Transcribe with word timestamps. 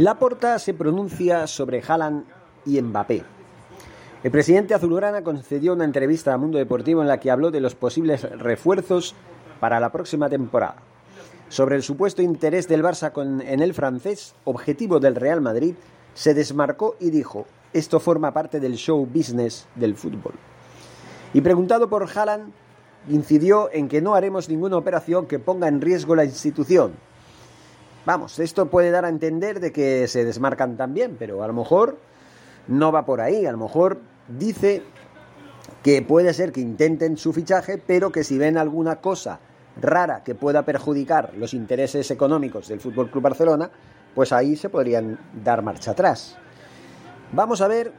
Laporta 0.00 0.58
se 0.58 0.72
pronuncia 0.72 1.46
sobre 1.46 1.82
Haaland 1.86 2.24
y 2.64 2.80
Mbappé. 2.80 3.22
El 4.24 4.30
presidente 4.30 4.72
azulgrana 4.72 5.22
concedió 5.22 5.74
una 5.74 5.84
entrevista 5.84 6.32
a 6.32 6.38
Mundo 6.38 6.56
Deportivo 6.56 7.02
en 7.02 7.08
la 7.08 7.20
que 7.20 7.30
habló 7.30 7.50
de 7.50 7.60
los 7.60 7.74
posibles 7.74 8.22
refuerzos 8.22 9.14
para 9.60 9.78
la 9.78 9.92
próxima 9.92 10.30
temporada. 10.30 10.76
Sobre 11.50 11.76
el 11.76 11.82
supuesto 11.82 12.22
interés 12.22 12.66
del 12.66 12.82
Barça 12.82 13.12
en 13.44 13.60
el 13.60 13.74
francés, 13.74 14.34
objetivo 14.44 15.00
del 15.00 15.16
Real 15.16 15.42
Madrid, 15.42 15.74
se 16.14 16.32
desmarcó 16.32 16.96
y 16.98 17.10
dijo, 17.10 17.44
esto 17.74 18.00
forma 18.00 18.32
parte 18.32 18.58
del 18.58 18.76
show 18.76 19.04
business 19.04 19.66
del 19.74 19.96
fútbol. 19.96 20.32
Y 21.34 21.42
preguntado 21.42 21.90
por 21.90 22.08
Haaland, 22.08 22.54
incidió 23.10 23.68
en 23.70 23.86
que 23.86 24.00
no 24.00 24.14
haremos 24.14 24.48
ninguna 24.48 24.78
operación 24.78 25.26
que 25.26 25.38
ponga 25.38 25.68
en 25.68 25.82
riesgo 25.82 26.16
la 26.16 26.24
institución, 26.24 26.92
Vamos, 28.12 28.40
esto 28.40 28.66
puede 28.66 28.90
dar 28.90 29.04
a 29.04 29.08
entender 29.08 29.60
de 29.60 29.70
que 29.70 30.08
se 30.08 30.24
desmarcan 30.24 30.76
también, 30.76 31.14
pero 31.16 31.44
a 31.44 31.46
lo 31.46 31.52
mejor 31.52 31.96
no 32.66 32.90
va 32.90 33.04
por 33.04 33.20
ahí, 33.20 33.46
a 33.46 33.52
lo 33.52 33.58
mejor 33.58 34.00
dice 34.26 34.82
que 35.84 36.02
puede 36.02 36.34
ser 36.34 36.50
que 36.50 36.60
intenten 36.60 37.16
su 37.16 37.32
fichaje, 37.32 37.78
pero 37.78 38.10
que 38.10 38.24
si 38.24 38.36
ven 38.36 38.58
alguna 38.58 38.96
cosa 38.96 39.38
rara 39.80 40.24
que 40.24 40.34
pueda 40.34 40.64
perjudicar 40.64 41.34
los 41.36 41.54
intereses 41.54 42.10
económicos 42.10 42.66
del 42.66 42.80
Fútbol 42.80 43.12
Club 43.12 43.22
Barcelona, 43.22 43.70
pues 44.12 44.32
ahí 44.32 44.56
se 44.56 44.70
podrían 44.70 45.16
dar 45.44 45.62
marcha 45.62 45.92
atrás. 45.92 46.36
Vamos 47.30 47.60
a 47.60 47.68
ver 47.68 47.92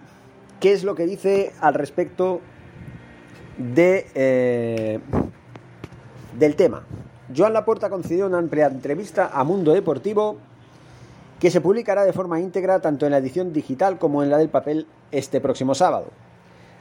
qué 0.60 0.74
es 0.74 0.84
lo 0.84 0.94
que 0.94 1.06
dice 1.06 1.54
al 1.62 1.74
respecto 1.74 2.42
de, 3.58 4.08
eh, 4.14 5.00
del 6.38 6.58
tema. 6.58 6.84
Joan 7.36 7.54
Laporta 7.54 7.90
concedió 7.90 8.26
una 8.28 8.40
amplia 8.40 8.68
entrevista 8.68 9.32
a 9.34 9.44
Mundo 9.44 9.74
Deportivo 9.74 10.38
que 11.40 11.52
se 11.52 11.62
publicará 11.62 12.04
de 12.04 12.14
forma 12.14 12.40
íntegra 12.40 12.80
tanto 12.80 13.06
en 13.06 13.12
la 13.12 13.18
edición 13.18 13.54
digital 13.54 13.98
como 13.98 14.22
en 14.22 14.30
la 14.30 14.38
del 14.38 14.50
papel 14.50 14.88
este 15.12 15.42
próximo 15.42 15.74
sábado. 15.74 16.08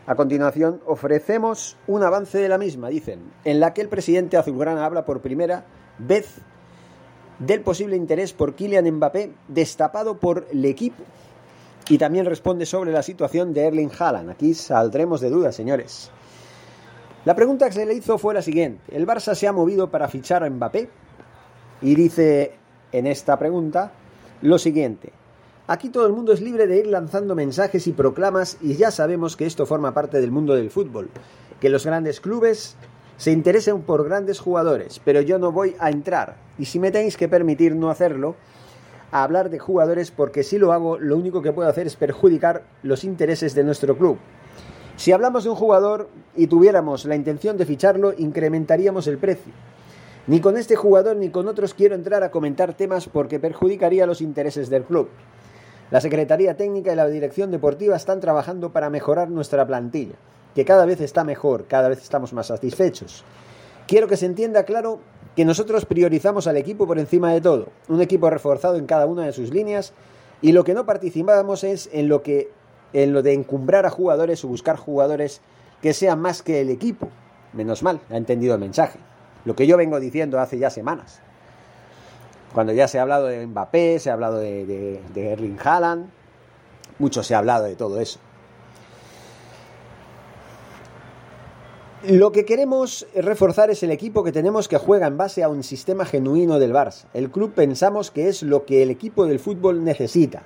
A 0.07 0.15
continuación, 0.15 0.81
ofrecemos 0.87 1.77
un 1.87 2.03
avance 2.03 2.39
de 2.39 2.49
la 2.49 2.59
misma, 2.59 2.89
dicen, 2.89 3.21
en 3.45 3.61
la 3.61 3.73
que 3.73 3.81
el 3.81 3.89
presidente 3.89 4.37
azulgrana 4.37 4.85
habla 4.85 5.05
por 5.05 5.21
primera 5.21 5.65
vez 5.99 6.39
del 7.39 7.63
posible 7.63 7.97
interés 7.97 8.33
por 8.33 8.55
Kylian 8.55 8.91
Mbappé 8.91 9.33
destapado 9.49 10.19
por 10.19 10.47
el 10.51 10.65
equipo 10.65 11.05
y 11.89 11.99
también 11.99 12.27
responde 12.27 12.67
sobre 12.67 12.93
la 12.93 13.03
situación 13.03 13.53
de 13.53 13.67
Erling 13.67 13.91
Haaland. 13.99 14.31
Aquí 14.31 14.55
saldremos 14.55 15.21
de 15.21 15.31
dudas, 15.31 15.55
señores. 15.55 16.11
La 17.27 17.37
pregunta 17.37 17.67
que 17.67 17.73
se 17.73 17.85
le 17.85 17.93
hizo 17.93 18.17
fue 18.17 18.33
la 18.33 18.41
siguiente. 18.41 18.97
¿El 18.97 19.07
Barça 19.07 19.35
se 19.35 19.47
ha 19.47 19.53
movido 19.53 19.91
para 19.91 20.09
fichar 20.09 20.43
a 20.43 20.49
Mbappé? 20.49 20.89
Y 21.83 21.95
dice 21.95 22.55
en 22.93 23.07
esta 23.07 23.39
pregunta 23.39 23.93
lo 24.41 24.59
siguiente. 24.59 25.13
Aquí 25.67 25.91
todo 25.91 26.07
el 26.07 26.15
mundo 26.15 26.33
es 26.33 26.41
libre 26.41 26.67
de 26.67 26.79
ir 26.79 26.87
lanzando 26.87 27.35
mensajes 27.35 27.87
y 27.87 27.93
proclamas 27.93 28.57
y 28.63 28.75
ya 28.75 28.91
sabemos 28.91 29.37
que 29.37 29.45
esto 29.45 29.67
forma 29.67 29.93
parte 29.93 30.19
del 30.21 30.31
mundo 30.31 30.55
del 30.55 30.71
fútbol, 30.71 31.11
que 31.61 31.69
los 31.69 31.85
grandes 31.85 32.21
clubes 32.21 32.75
se 33.19 33.33
interesen 33.33 33.83
por 33.83 34.03
grandes 34.05 34.41
jugadores, 34.41 35.01
pero 35.05 35.21
yo 35.21 35.39
no 35.39 35.53
voy 35.53 35.77
a 35.79 35.91
entrar, 35.91 36.37
y 36.59 36.65
si 36.65 36.81
me 36.81 36.91
tenéis 36.91 37.19
que 37.19 37.29
permitir 37.29 37.77
no 37.77 37.91
hacerlo, 37.91 38.35
a 39.13 39.23
hablar 39.23 39.51
de 39.51 39.59
jugadores 39.59 40.11
porque 40.11 40.43
si 40.43 40.59
lo 40.59 40.73
hago 40.73 40.99
lo 40.99 41.17
único 41.17 41.43
que 41.43 41.53
puedo 41.53 41.69
hacer 41.69 41.87
es 41.87 41.97
perjudicar 41.97 42.65
los 42.83 43.05
intereses 43.05 43.55
de 43.55 43.63
nuestro 43.63 43.97
club. 43.97 44.19
Si 45.01 45.13
hablamos 45.13 45.45
de 45.45 45.49
un 45.49 45.57
jugador 45.57 46.11
y 46.37 46.47
tuviéramos 46.47 47.07
la 47.07 47.17
intención 47.17 47.57
de 47.57 47.65
ficharlo, 47.65 48.13
incrementaríamos 48.19 49.07
el 49.07 49.17
precio. 49.17 49.51
Ni 50.27 50.43
con 50.43 50.59
este 50.59 50.77
jugador 50.77 51.17
ni 51.17 51.31
con 51.31 51.49
otros 51.49 51.73
quiero 51.73 51.95
entrar 51.95 52.23
a 52.23 52.31
comentar 52.31 52.75
temas 52.75 53.09
porque 53.09 53.41
perjudicaría 53.41 54.05
los 54.05 54.21
intereses 54.21 54.69
del 54.69 54.85
club. 54.85 55.09
La 55.91 56.03
Secretaría 56.03 56.55
Técnica 56.55 56.93
y 56.93 56.97
la 56.97 57.09
Dirección 57.09 57.51
Deportiva 57.51 57.97
están 57.97 58.21
trabajando 58.21 58.75
para 58.75 58.91
mejorar 58.91 59.31
nuestra 59.31 59.67
plantilla, 59.67 60.17
que 60.55 60.67
cada 60.67 60.85
vez 60.85 61.01
está 61.01 61.25
mejor, 61.25 61.65
cada 61.67 61.89
vez 61.89 62.03
estamos 62.03 62.35
más 62.35 62.49
satisfechos. 62.49 63.25
Quiero 63.87 64.07
que 64.07 64.19
se 64.19 64.27
entienda 64.27 64.65
claro 64.65 65.01
que 65.35 65.47
nosotros 65.47 65.87
priorizamos 65.87 66.47
al 66.47 66.59
equipo 66.59 66.87
por 66.87 66.99
encima 66.99 67.33
de 67.33 67.41
todo, 67.41 67.69
un 67.89 68.03
equipo 68.03 68.29
reforzado 68.29 68.77
en 68.77 68.85
cada 68.85 69.07
una 69.07 69.25
de 69.25 69.33
sus 69.33 69.49
líneas, 69.49 69.95
y 70.43 70.53
lo 70.53 70.63
que 70.63 70.75
no 70.75 70.85
participamos 70.85 71.65
es 71.65 71.89
en 71.95 72.09
lo 72.11 72.23
que 72.23 72.51
en 72.93 73.13
lo 73.13 73.23
de 73.23 73.33
encumbrar 73.33 73.87
a 73.87 73.91
jugadores 73.91 74.45
o 74.45 74.49
buscar 74.49 74.77
jugadores 74.77 75.41
que 75.81 75.95
sean 75.95 76.21
más 76.21 76.43
que 76.43 76.61
el 76.61 76.71
equipo. 76.71 77.09
Menos 77.53 77.83
mal, 77.83 78.01
ha 78.11 78.17
entendido 78.17 78.55
el 78.55 78.61
mensaje. 78.61 78.99
Lo 79.45 79.57
que 79.57 79.67
yo 79.67 79.77
vengo 79.77 79.99
diciendo 80.01 80.39
hace 80.39 80.59
ya 80.59 80.71
semanas. 80.71 81.21
Cuando 82.53 82.73
ya 82.73 82.89
se 82.89 82.99
ha 82.99 83.03
hablado 83.03 83.27
de 83.27 83.47
Mbappé, 83.47 83.99
se 83.99 84.11
ha 84.11 84.15
hablado 84.15 84.39
de, 84.39 85.01
Erling 85.15 85.59
Haaland, 85.63 86.11
mucho 86.99 87.23
se 87.23 87.35
ha 87.35 87.39
hablado 87.39 87.65
de 87.65 87.77
todo 87.77 88.01
eso. 88.01 88.19
Lo 92.03 92.33
que 92.33 92.47
queremos 92.47 93.07
reforzar 93.15 93.71
es 93.71 93.83
el 93.83 93.91
equipo 93.91 94.25
que 94.25 94.33
tenemos 94.33 94.69
que 94.69 94.79
juega 94.79 95.07
en 95.07 95.19
base 95.19 95.43
a 95.43 95.49
un 95.49 95.63
sistema 95.63 96.07
genuino 96.07 96.59
del 96.59 96.73
Barça. 96.73 97.05
El 97.13 97.31
club 97.31 97.53
pensamos 97.53 98.11
que 98.11 98.29
es 98.29 98.43
lo 98.43 98.65
que 98.65 98.83
el 98.83 98.91
equipo 98.91 99.27
del 99.27 99.39
fútbol 99.39 99.85
necesita. 99.85 100.43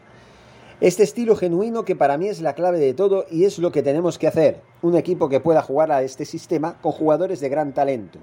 Este 0.80 1.04
estilo 1.04 1.36
genuino 1.36 1.84
que 1.84 1.94
para 1.94 2.18
mí 2.18 2.26
es 2.28 2.40
la 2.40 2.54
clave 2.54 2.78
de 2.78 2.94
todo 2.94 3.26
y 3.30 3.44
es 3.44 3.58
lo 3.58 3.70
que 3.70 3.82
tenemos 3.82 4.18
que 4.18 4.26
hacer. 4.26 4.60
Un 4.82 4.96
equipo 4.96 5.28
que 5.28 5.40
pueda 5.40 5.62
jugar 5.62 5.92
a 5.92 6.02
este 6.02 6.24
sistema 6.24 6.76
con 6.80 6.92
jugadores 6.92 7.40
de 7.40 7.48
gran 7.48 7.72
talento. 7.72 8.18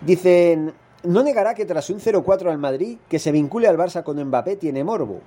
Dicen, 0.00 0.72
no 1.02 1.22
negará 1.22 1.54
que 1.54 1.66
tras 1.66 1.90
un 1.90 2.00
0-4 2.00 2.50
al 2.50 2.58
Madrid, 2.58 2.98
que 3.08 3.18
se 3.18 3.32
vincule 3.32 3.68
al 3.68 3.76
Barça 3.76 4.02
con 4.02 4.22
Mbappé 4.22 4.56
tiene 4.56 4.84
morbo. 4.84 5.20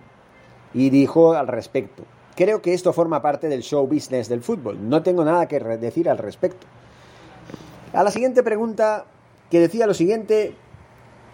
Y 0.73 0.89
dijo 0.89 1.33
al 1.33 1.47
respecto, 1.47 2.03
creo 2.35 2.61
que 2.61 2.73
esto 2.73 2.91
forma 2.91 3.21
parte 3.21 3.47
del 3.47 3.61
show 3.61 3.87
business 3.87 4.27
del 4.27 4.41
fútbol. 4.41 4.89
No 4.89 5.03
tengo 5.03 5.23
nada 5.23 5.47
que 5.47 5.59
decir 5.59 6.09
al 6.09 6.17
respecto. 6.17 6.65
A 7.93 8.03
la 8.03 8.11
siguiente 8.11 8.43
pregunta, 8.43 9.05
que 9.49 9.59
decía 9.59 9.87
lo 9.87 9.93
siguiente, 9.93 10.53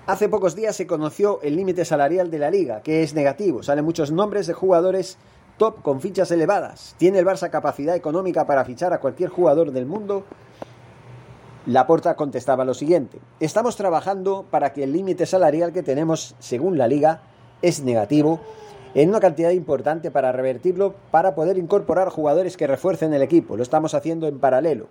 Hace 0.07 0.29
pocos 0.29 0.53
días 0.53 0.75
se 0.75 0.85
conoció 0.85 1.39
el 1.41 1.55
límite 1.55 1.83
salarial 1.83 2.29
de 2.29 2.37
la 2.37 2.51
liga, 2.51 2.81
que 2.81 3.01
es 3.01 3.15
negativo. 3.15 3.63
Salen 3.63 3.83
muchos 3.83 4.11
nombres 4.11 4.45
de 4.45 4.53
jugadores 4.53 5.17
top 5.57 5.81
con 5.81 5.99
fichas 5.99 6.29
elevadas. 6.29 6.93
¿Tiene 6.99 7.17
el 7.17 7.25
Barça 7.25 7.49
capacidad 7.49 7.95
económica 7.95 8.45
para 8.45 8.63
fichar 8.65 8.93
a 8.93 8.99
cualquier 8.99 9.31
jugador 9.31 9.71
del 9.71 9.87
mundo? 9.87 10.23
Laporta 11.65 12.15
contestaba 12.15 12.65
lo 12.65 12.75
siguiente: 12.75 13.17
Estamos 13.39 13.77
trabajando 13.77 14.45
para 14.51 14.73
que 14.73 14.83
el 14.83 14.93
límite 14.93 15.25
salarial 15.25 15.73
que 15.73 15.81
tenemos, 15.81 16.35
según 16.37 16.77
la 16.77 16.87
liga, 16.87 17.23
es 17.63 17.81
negativo 17.81 18.41
en 18.93 19.09
una 19.09 19.19
cantidad 19.19 19.49
importante 19.49 20.11
para 20.11 20.31
revertirlo, 20.31 20.93
para 21.09 21.33
poder 21.33 21.57
incorporar 21.57 22.09
jugadores 22.09 22.57
que 22.57 22.67
refuercen 22.67 23.11
el 23.15 23.23
equipo. 23.23 23.57
Lo 23.57 23.63
estamos 23.63 23.95
haciendo 23.95 24.27
en 24.27 24.37
paralelo 24.37 24.85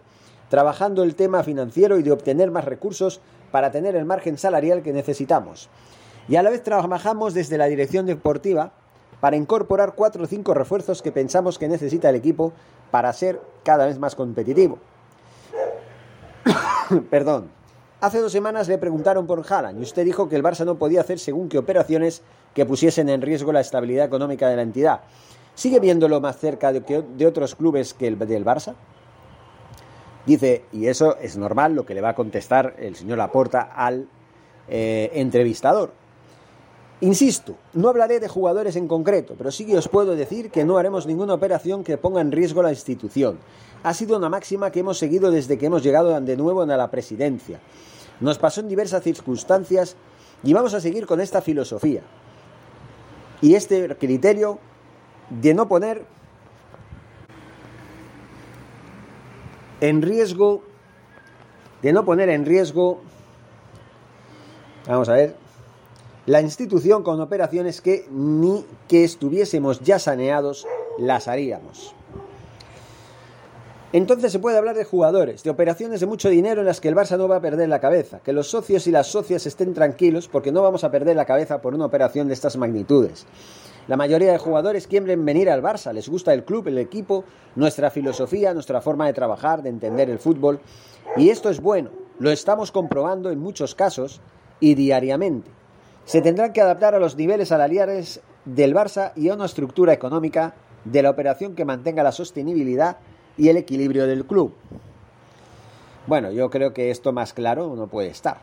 trabajando 0.48 1.02
el 1.02 1.14
tema 1.14 1.42
financiero 1.42 1.98
y 1.98 2.02
de 2.02 2.12
obtener 2.12 2.50
más 2.50 2.64
recursos 2.64 3.20
para 3.50 3.70
tener 3.70 3.96
el 3.96 4.04
margen 4.04 4.38
salarial 4.38 4.82
que 4.82 4.92
necesitamos. 4.92 5.68
Y 6.28 6.36
a 6.36 6.42
la 6.42 6.50
vez 6.50 6.62
trabajamos 6.62 7.34
desde 7.34 7.58
la 7.58 7.66
dirección 7.66 8.06
deportiva 8.06 8.72
para 9.20 9.36
incorporar 9.36 9.94
cuatro 9.94 10.24
o 10.24 10.26
cinco 10.26 10.54
refuerzos 10.54 11.02
que 11.02 11.12
pensamos 11.12 11.58
que 11.58 11.68
necesita 11.68 12.10
el 12.10 12.16
equipo 12.16 12.52
para 12.90 13.12
ser 13.12 13.40
cada 13.62 13.86
vez 13.86 13.98
más 13.98 14.14
competitivo. 14.14 14.78
Perdón. 17.10 17.50
Hace 18.00 18.18
dos 18.18 18.32
semanas 18.32 18.68
le 18.68 18.76
preguntaron 18.76 19.26
por 19.26 19.42
Haaland 19.48 19.78
y 19.78 19.82
usted 19.82 20.04
dijo 20.04 20.28
que 20.28 20.36
el 20.36 20.42
Barça 20.42 20.66
no 20.66 20.74
podía 20.74 21.00
hacer 21.00 21.18
según 21.18 21.48
qué 21.48 21.56
operaciones 21.56 22.20
que 22.52 22.66
pusiesen 22.66 23.08
en 23.08 23.22
riesgo 23.22 23.50
la 23.50 23.60
estabilidad 23.60 24.04
económica 24.04 24.48
de 24.48 24.56
la 24.56 24.62
entidad. 24.62 25.00
¿Sigue 25.54 25.80
viéndolo 25.80 26.20
más 26.20 26.36
cerca 26.36 26.70
de, 26.70 26.80
de 26.80 27.26
otros 27.26 27.54
clubes 27.54 27.94
que 27.94 28.06
el 28.06 28.18
del 28.18 28.44
Barça? 28.44 28.74
Dice, 30.26 30.64
y 30.72 30.86
eso 30.86 31.16
es 31.18 31.36
normal 31.36 31.74
lo 31.74 31.84
que 31.84 31.94
le 31.94 32.00
va 32.00 32.10
a 32.10 32.14
contestar 32.14 32.74
el 32.78 32.96
señor 32.96 33.18
Laporta 33.18 33.72
al 33.74 34.08
eh, 34.68 35.10
entrevistador. 35.14 35.92
Insisto, 37.00 37.56
no 37.74 37.88
hablaré 37.88 38.20
de 38.20 38.28
jugadores 38.28 38.76
en 38.76 38.88
concreto, 38.88 39.34
pero 39.36 39.50
sí 39.50 39.66
que 39.66 39.76
os 39.76 39.88
puedo 39.88 40.16
decir 40.16 40.50
que 40.50 40.64
no 40.64 40.78
haremos 40.78 41.06
ninguna 41.06 41.34
operación 41.34 41.84
que 41.84 41.98
ponga 41.98 42.22
en 42.22 42.32
riesgo 42.32 42.62
la 42.62 42.70
institución. 42.70 43.38
Ha 43.82 43.92
sido 43.92 44.16
una 44.16 44.30
máxima 44.30 44.70
que 44.70 44.80
hemos 44.80 44.96
seguido 44.96 45.30
desde 45.30 45.58
que 45.58 45.66
hemos 45.66 45.82
llegado 45.82 46.18
de 46.18 46.36
nuevo 46.36 46.62
a 46.62 46.66
la 46.66 46.90
presidencia. 46.90 47.60
Nos 48.20 48.38
pasó 48.38 48.60
en 48.60 48.68
diversas 48.68 49.02
circunstancias 49.02 49.96
y 50.42 50.54
vamos 50.54 50.72
a 50.72 50.80
seguir 50.80 51.04
con 51.06 51.20
esta 51.20 51.42
filosofía 51.42 52.02
y 53.42 53.54
este 53.54 53.94
criterio 53.96 54.58
de 55.28 55.52
no 55.52 55.68
poner 55.68 56.06
en 59.88 60.00
riesgo, 60.00 60.62
de 61.82 61.92
no 61.92 62.06
poner 62.06 62.30
en 62.30 62.46
riesgo, 62.46 63.02
vamos 64.86 65.10
a 65.10 65.12
ver, 65.12 65.36
la 66.24 66.40
institución 66.40 67.02
con 67.02 67.20
operaciones 67.20 67.82
que 67.82 68.06
ni 68.10 68.64
que 68.88 69.04
estuviésemos 69.04 69.80
ya 69.80 69.98
saneados 69.98 70.66
las 70.98 71.28
haríamos. 71.28 71.94
Entonces 73.94 74.32
se 74.32 74.40
puede 74.40 74.58
hablar 74.58 74.74
de 74.74 74.82
jugadores, 74.82 75.44
de 75.44 75.50
operaciones 75.50 76.00
de 76.00 76.06
mucho 76.06 76.28
dinero 76.28 76.60
en 76.60 76.66
las 76.66 76.80
que 76.80 76.88
el 76.88 76.96
Barça 76.96 77.16
no 77.16 77.28
va 77.28 77.36
a 77.36 77.40
perder 77.40 77.68
la 77.68 77.78
cabeza, 77.78 78.18
que 78.18 78.32
los 78.32 78.48
socios 78.48 78.88
y 78.88 78.90
las 78.90 79.06
socias 79.06 79.46
estén 79.46 79.72
tranquilos 79.72 80.26
porque 80.26 80.50
no 80.50 80.62
vamos 80.62 80.82
a 80.82 80.90
perder 80.90 81.14
la 81.14 81.26
cabeza 81.26 81.62
por 81.62 81.76
una 81.76 81.84
operación 81.84 82.26
de 82.26 82.34
estas 82.34 82.56
magnitudes. 82.56 83.24
La 83.86 83.96
mayoría 83.96 84.32
de 84.32 84.38
jugadores 84.38 84.88
quieren 84.88 85.24
venir 85.24 85.48
al 85.48 85.62
Barça, 85.62 85.92
les 85.92 86.08
gusta 86.08 86.34
el 86.34 86.42
club, 86.42 86.66
el 86.66 86.78
equipo, 86.78 87.22
nuestra 87.54 87.88
filosofía, 87.88 88.52
nuestra 88.52 88.80
forma 88.80 89.06
de 89.06 89.12
trabajar, 89.12 89.62
de 89.62 89.68
entender 89.68 90.10
el 90.10 90.18
fútbol. 90.18 90.58
Y 91.16 91.28
esto 91.28 91.48
es 91.48 91.60
bueno, 91.60 91.90
lo 92.18 92.32
estamos 92.32 92.72
comprobando 92.72 93.30
en 93.30 93.38
muchos 93.38 93.76
casos 93.76 94.20
y 94.58 94.74
diariamente. 94.74 95.52
Se 96.04 96.20
tendrán 96.20 96.52
que 96.52 96.62
adaptar 96.62 96.96
a 96.96 96.98
los 96.98 97.14
niveles 97.14 97.46
salariales 97.46 98.22
del 98.44 98.74
Barça 98.74 99.12
y 99.14 99.28
a 99.28 99.34
una 99.34 99.46
estructura 99.46 99.92
económica 99.92 100.56
de 100.84 101.00
la 101.00 101.10
operación 101.10 101.54
que 101.54 101.64
mantenga 101.64 102.02
la 102.02 102.10
sostenibilidad 102.10 102.96
y 103.36 103.48
el 103.48 103.56
equilibrio 103.56 104.06
del 104.06 104.24
club. 104.24 104.54
Bueno, 106.06 106.30
yo 106.30 106.50
creo 106.50 106.74
que 106.74 106.90
esto 106.90 107.12
más 107.12 107.32
claro 107.32 107.74
no 107.76 107.86
puede 107.86 108.08
estar. 108.08 108.38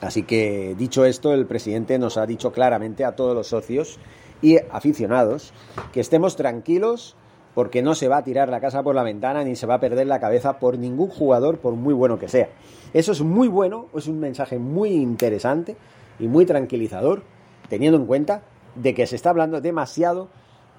Así 0.00 0.24
que 0.24 0.74
dicho 0.76 1.04
esto, 1.04 1.32
el 1.32 1.46
presidente 1.46 1.98
nos 1.98 2.16
ha 2.16 2.26
dicho 2.26 2.52
claramente 2.52 3.04
a 3.04 3.16
todos 3.16 3.34
los 3.34 3.46
socios 3.46 3.98
y 4.42 4.58
aficionados 4.70 5.52
que 5.92 6.00
estemos 6.00 6.36
tranquilos 6.36 7.16
porque 7.54 7.82
no 7.82 7.94
se 7.94 8.08
va 8.08 8.18
a 8.18 8.24
tirar 8.24 8.48
la 8.48 8.60
casa 8.60 8.82
por 8.82 8.94
la 8.94 9.04
ventana 9.04 9.44
ni 9.44 9.54
se 9.56 9.66
va 9.66 9.74
a 9.74 9.80
perder 9.80 10.08
la 10.08 10.20
cabeza 10.20 10.58
por 10.58 10.76
ningún 10.76 11.08
jugador, 11.08 11.58
por 11.58 11.74
muy 11.74 11.94
bueno 11.94 12.18
que 12.18 12.28
sea. 12.28 12.48
Eso 12.92 13.12
es 13.12 13.22
muy 13.22 13.48
bueno, 13.48 13.86
es 13.94 14.08
un 14.08 14.18
mensaje 14.18 14.58
muy 14.58 14.90
interesante 14.90 15.76
y 16.18 16.26
muy 16.26 16.46
tranquilizador, 16.46 17.22
teniendo 17.68 17.96
en 17.96 18.06
cuenta 18.06 18.42
de 18.74 18.92
que 18.92 19.06
se 19.06 19.16
está 19.16 19.30
hablando 19.30 19.60
demasiado 19.60 20.28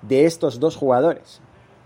de 0.01 0.25
estos 0.25 0.59
dos 0.59 0.75
jugadores. 0.75 1.41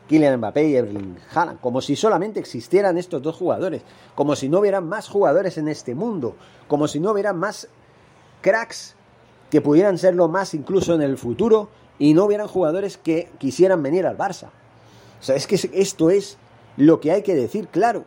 Kylian 0.10 0.38
Mbappé 0.38 0.68
y 0.68 0.76
Erling 0.76 1.18
Haaland, 1.34 1.62
como 1.62 1.82
si 1.82 1.96
solamente 1.96 2.40
existieran 2.40 2.98
estos 2.98 3.22
dos 3.22 3.36
jugadores, 3.36 3.84
como 4.16 4.36
si 4.36 4.50
no 4.50 4.60
hubieran 4.60 4.88
más 4.90 5.08
jugadores 5.08 5.60
en 5.60 5.68
este 5.68 5.94
mundo, 5.94 6.36
como 6.68 6.88
si 6.88 7.00
no 7.00 7.12
hubiera 7.12 7.32
más 7.32 7.68
cracks 8.42 8.96
que 9.52 9.62
pudieran 9.62 10.00
serlo 10.00 10.28
más 10.28 10.56
incluso 10.56 10.96
en 10.96 11.04
el 11.04 11.18
futuro 11.18 11.70
y 12.00 12.16
no 12.16 12.26
hubieran 12.26 12.48
jugadores 12.48 12.98
que 12.98 13.30
quisieran 13.38 13.84
venir 13.84 14.08
al 14.08 14.18
Barça. 14.18 14.48
O 15.20 15.24
sea, 15.24 15.36
es 15.36 15.46
que 15.46 15.60
esto 15.74 16.10
es 16.10 16.38
lo 16.76 17.00
que 17.00 17.12
hay 17.12 17.22
que 17.22 17.36
decir 17.36 17.68
claro. 17.68 18.04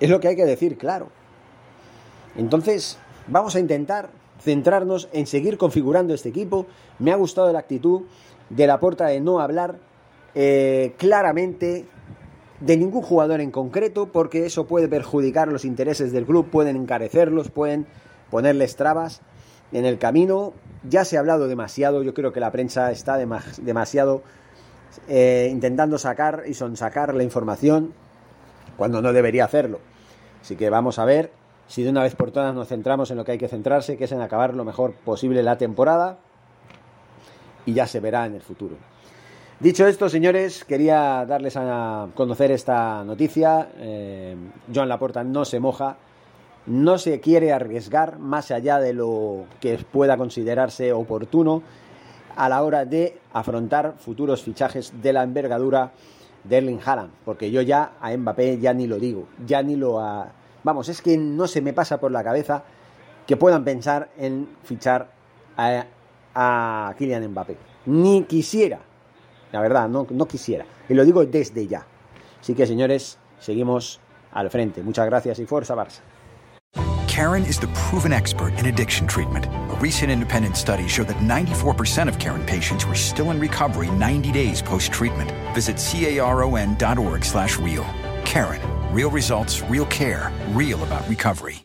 Es 0.00 0.10
lo 0.10 0.18
que 0.18 0.28
hay 0.28 0.36
que 0.36 0.44
decir 0.44 0.76
claro. 0.76 1.08
Entonces, 2.36 2.98
vamos 3.28 3.54
a 3.54 3.60
intentar 3.60 4.10
centrarnos 4.44 5.08
en 5.12 5.26
seguir 5.26 5.58
configurando 5.58 6.14
este 6.14 6.28
equipo. 6.28 6.66
Me 6.98 7.10
ha 7.10 7.16
gustado 7.16 7.52
la 7.52 7.58
actitud 7.58 8.02
de 8.50 8.66
la 8.66 8.78
puerta 8.78 9.06
de 9.06 9.20
no 9.20 9.40
hablar 9.40 9.78
eh, 10.34 10.94
claramente 10.98 11.86
de 12.60 12.76
ningún 12.76 13.02
jugador 13.02 13.40
en 13.40 13.50
concreto, 13.50 14.06
porque 14.12 14.46
eso 14.46 14.66
puede 14.66 14.86
perjudicar 14.88 15.48
los 15.48 15.64
intereses 15.64 16.12
del 16.12 16.24
club, 16.24 16.48
pueden 16.50 16.76
encarecerlos, 16.76 17.50
pueden 17.50 17.86
ponerles 18.30 18.76
trabas 18.76 19.22
en 19.72 19.86
el 19.86 19.98
camino. 19.98 20.52
Ya 20.88 21.04
se 21.04 21.16
ha 21.16 21.20
hablado 21.20 21.48
demasiado, 21.48 22.02
yo 22.02 22.14
creo 22.14 22.32
que 22.32 22.40
la 22.40 22.52
prensa 22.52 22.92
está 22.92 23.16
demasiado 23.16 24.22
eh, 25.08 25.48
intentando 25.50 25.98
sacar 25.98 26.44
y 26.46 26.54
sonsacar 26.54 27.14
la 27.14 27.22
información 27.22 27.94
cuando 28.76 29.00
no 29.00 29.12
debería 29.12 29.46
hacerlo. 29.46 29.80
Así 30.42 30.56
que 30.56 30.68
vamos 30.68 30.98
a 30.98 31.06
ver 31.06 31.30
si 31.66 31.82
de 31.82 31.90
una 31.90 32.02
vez 32.02 32.14
por 32.14 32.30
todas 32.30 32.54
nos 32.54 32.68
centramos 32.68 33.10
en 33.10 33.16
lo 33.16 33.24
que 33.24 33.32
hay 33.32 33.38
que 33.38 33.48
centrarse, 33.48 33.96
que 33.96 34.04
es 34.04 34.12
en 34.12 34.20
acabar 34.20 34.54
lo 34.54 34.64
mejor 34.64 34.92
posible 34.92 35.42
la 35.42 35.58
temporada 35.58 36.18
y 37.66 37.72
ya 37.72 37.86
se 37.86 38.00
verá 38.00 38.26
en 38.26 38.34
el 38.34 38.42
futuro. 38.42 38.76
Dicho 39.60 39.86
esto, 39.86 40.08
señores, 40.08 40.64
quería 40.64 41.24
darles 41.26 41.56
a 41.56 42.08
conocer 42.14 42.50
esta 42.50 43.04
noticia. 43.04 43.68
Eh, 43.78 44.36
Joan 44.74 44.88
Laporta 44.88 45.24
no 45.24 45.44
se 45.44 45.60
moja, 45.60 45.96
no 46.66 46.98
se 46.98 47.20
quiere 47.20 47.52
arriesgar 47.52 48.18
más 48.18 48.50
allá 48.50 48.78
de 48.78 48.92
lo 48.92 49.46
que 49.60 49.78
pueda 49.78 50.16
considerarse 50.16 50.92
oportuno 50.92 51.62
a 52.36 52.48
la 52.48 52.62
hora 52.62 52.84
de 52.84 53.20
afrontar 53.32 53.94
futuros 53.98 54.42
fichajes 54.42 54.92
de 55.00 55.12
la 55.12 55.22
envergadura 55.22 55.92
de 56.42 56.58
Erling 56.58 56.80
Haaland, 56.84 57.12
porque 57.24 57.50
yo 57.50 57.62
ya 57.62 57.92
a 58.00 58.14
Mbappé 58.14 58.58
ya 58.58 58.74
ni 58.74 58.86
lo 58.86 58.98
digo, 58.98 59.28
ya 59.46 59.62
ni 59.62 59.76
lo... 59.76 60.00
Vamos, 60.64 60.88
es 60.88 61.02
que 61.02 61.16
no 61.16 61.46
se 61.46 61.60
me 61.60 61.72
pasa 61.72 61.98
por 61.98 62.10
la 62.10 62.24
cabeza 62.24 62.64
que 63.26 63.36
puedan 63.36 63.64
pensar 63.64 64.10
en 64.16 64.48
fichar 64.62 65.10
a, 65.56 65.84
a 66.34 66.94
Kylian 66.98 67.28
Mbappé. 67.28 67.56
Ni 67.86 68.24
quisiera, 68.24 68.80
la 69.52 69.60
verdad, 69.60 69.88
no, 69.88 70.06
no 70.10 70.26
quisiera. 70.26 70.64
Y 70.88 70.94
lo 70.94 71.04
digo 71.04 71.24
desde 71.24 71.66
ya. 71.66 71.86
Así 72.40 72.54
que, 72.54 72.66
señores, 72.66 73.18
seguimos 73.38 74.00
al 74.32 74.50
frente. 74.50 74.82
Muchas 74.82 75.06
gracias 75.06 75.38
y 75.38 75.46
fuerza 75.46 75.74
Barça. 75.74 76.00
Karen 77.06 77.44
is 77.44 77.60
the 77.60 77.68
proven 77.68 78.12
expert 78.12 78.58
in 78.58 78.66
addiction 78.66 79.06
treatment. 79.06 79.46
A 79.46 79.78
recent 79.80 80.10
independent 80.10 80.56
study 80.56 80.88
showed 80.88 81.06
that 81.06 81.18
94% 81.18 82.08
of 82.08 82.18
Karen 82.18 82.44
patients 82.44 82.84
were 82.84 82.96
still 82.96 83.30
in 83.30 83.38
recovery 83.38 83.88
90 83.90 84.32
days 84.32 84.60
post-treatment. 84.60 85.30
Visit 85.54 85.76
caron.org 85.76 87.24
slash 87.24 87.56
real. 87.58 87.84
Karen. 88.24 88.73
Real 88.94 89.10
results, 89.10 89.60
real 89.62 89.86
care, 89.86 90.30
real 90.52 90.80
about 90.84 91.08
recovery. 91.08 91.64